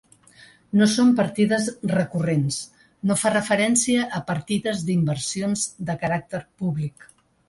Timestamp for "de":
5.91-5.97